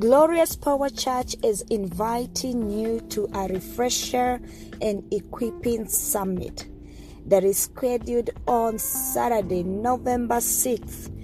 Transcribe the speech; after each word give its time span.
Glorious 0.00 0.56
Power 0.56 0.88
Church 0.88 1.36
is 1.44 1.60
inviting 1.68 2.70
you 2.70 3.00
to 3.10 3.28
a 3.34 3.48
refresher 3.48 4.40
and 4.80 5.04
equipping 5.12 5.86
summit 5.86 6.66
that 7.26 7.44
is 7.44 7.58
scheduled 7.58 8.30
on 8.46 8.78
Saturday, 8.78 9.62
November 9.62 10.36
6th, 10.36 11.14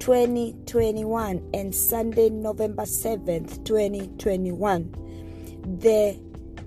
2021, 0.00 1.48
and 1.54 1.72
Sunday, 1.72 2.28
November 2.28 2.82
7th, 2.82 3.64
2021. 3.64 4.90
The 5.78 6.20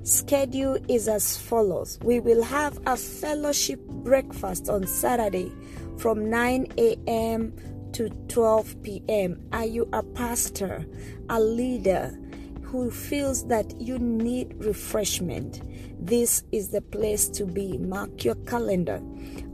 schedule 0.03 0.77
is 0.87 1.09
as 1.09 1.35
follows 1.37 1.99
We 2.01 2.21
will 2.21 2.43
have 2.43 2.79
a 2.85 2.95
fellowship 2.95 3.81
breakfast 3.81 4.69
on 4.69 4.87
Saturday 4.87 5.51
from 5.97 6.29
9 6.29 6.67
a.m 6.77 7.74
to 7.95 8.09
12 8.27 8.83
p.m. 8.83 9.41
Are 9.53 9.65
you 9.65 9.87
a 9.93 10.03
pastor, 10.03 10.85
a 11.29 11.39
leader 11.39 12.19
who 12.61 12.91
feels 12.91 13.47
that 13.47 13.79
you 13.79 13.97
need 13.97 14.53
refreshment? 14.57 15.61
This 15.97 16.43
is 16.51 16.71
the 16.71 16.81
place 16.81 17.29
to 17.29 17.45
be. 17.45 17.77
Mark 17.77 18.25
your 18.25 18.35
calendar. 18.47 19.01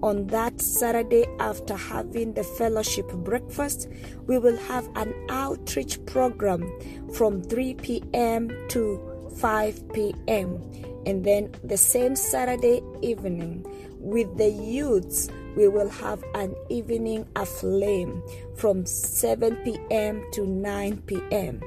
On 0.02 0.26
that 0.27 0.59
Saturday, 0.59 1.27
after 1.40 1.76
having 1.76 2.34
the 2.34 2.44
fellowship 2.44 3.08
breakfast, 3.14 3.88
we 4.26 4.40
will 4.40 4.58
have 4.58 4.89
an 4.95 5.14
outreach 5.30 6.03
program 6.08 6.67
from 7.14 7.44
3 7.44 7.76
p.m. 7.76 8.50
to 8.70 9.30
5 9.38 9.94
p.m. 9.94 10.59
And 11.05 11.23
then 11.23 11.53
the 11.64 11.78
same 11.78 12.16
Saturday 12.16 12.81
evening, 13.03 13.67
with 14.00 14.36
the 14.38 14.50
youths, 14.50 15.30
we 15.55 15.67
will 15.67 15.89
have 15.89 16.23
an 16.35 16.55
evening 16.69 17.27
aflame 17.35 18.23
from 18.55 18.85
7 18.85 19.55
p.m. 19.57 20.23
to 20.31 20.45
9 20.45 20.97
p.m. 21.08 21.61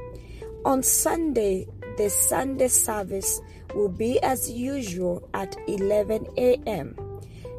On 0.64 0.82
Sunday, 0.82 1.66
the 1.96 2.08
Sunday 2.08 2.68
service 2.68 3.40
will 3.74 3.88
be 3.88 4.20
as 4.22 4.50
usual 4.50 5.28
at 5.34 5.56
11 5.68 6.26
a.m. 6.36 6.96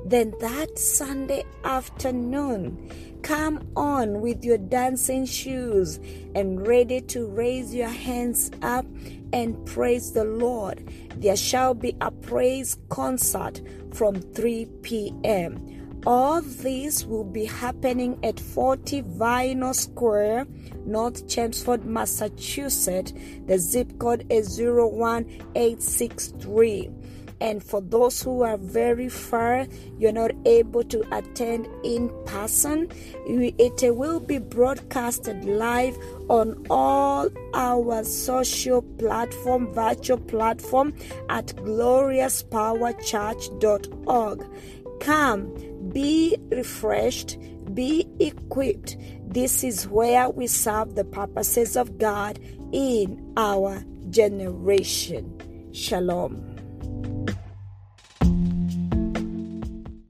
Then 0.05 0.33
that 0.39 0.77
Sunday 0.77 1.43
afternoon, 1.63 3.19
come 3.21 3.67
on 3.75 4.21
with 4.21 4.43
your 4.43 4.57
dancing 4.57 5.25
shoes 5.25 5.99
and 6.35 6.65
ready 6.67 7.01
to 7.01 7.25
raise 7.27 7.73
your 7.73 7.89
hands 7.89 8.51
up 8.61 8.85
and 9.33 9.65
praise 9.65 10.11
the 10.13 10.25
Lord. 10.25 10.87
There 11.17 11.35
shall 11.35 11.73
be 11.73 11.95
a 12.01 12.11
praise 12.11 12.77
concert 12.89 13.61
from 13.93 14.15
3 14.15 14.67
p.m. 14.83 15.84
All 16.05 16.41
this 16.41 17.03
will 17.03 17.23
be 17.23 17.45
happening 17.45 18.19
at 18.23 18.39
40 18.39 19.01
Vinal 19.01 19.73
Square, 19.73 20.45
North 20.85 21.27
Chelmsford, 21.27 21.83
Massachusetts. 21.83 23.11
The 23.47 23.57
zip 23.57 23.97
code 23.97 24.27
is 24.29 24.59
01863. 24.59 26.91
And 27.41 27.63
for 27.63 27.81
those 27.81 28.21
who 28.21 28.43
are 28.43 28.57
very 28.57 29.09
far, 29.09 29.65
you're 29.97 30.11
not 30.11 30.29
able 30.45 30.83
to 30.83 31.03
attend 31.11 31.67
in 31.83 32.11
person, 32.25 32.87
it 33.27 33.95
will 33.95 34.19
be 34.19 34.37
broadcasted 34.37 35.43
live 35.43 35.97
on 36.29 36.67
all 36.69 37.29
our 37.55 38.03
social 38.03 38.83
platform, 38.83 39.73
virtual 39.73 40.19
platform 40.19 40.93
at 41.29 41.47
gloriouspowerchurch.org. 41.47 44.45
Come 45.05 45.53
be 45.93 46.35
refreshed, 46.49 47.37
be 47.75 48.07
equipped. 48.19 48.97
This 49.27 49.63
is 49.63 49.87
where 49.87 50.31
we 50.31 50.47
serve 50.47 50.95
the 50.95 51.05
purposes 51.05 51.77
of 51.77 51.99
God 51.99 52.39
in 52.71 53.33
our 53.37 53.85
generation. 54.09 55.69
Shalom. 55.73 56.54